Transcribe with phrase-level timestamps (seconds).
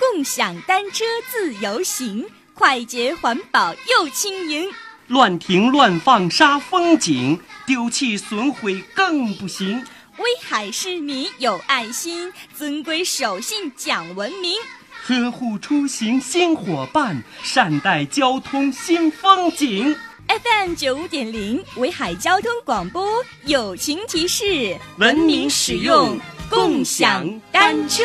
[0.00, 4.66] 共享单车自由行快捷环保又轻盈。
[5.08, 9.84] 乱停乱放煞风景丢弃损毁更不行。
[10.16, 14.56] 威海市民有爱心遵规守信讲文明。
[15.06, 19.94] 呵护出行新伙伴善待交通新风景。
[20.28, 23.06] Fm 九五点零威海交通广播
[23.44, 24.78] 友情提示。
[24.98, 28.04] 文明使用共享单车。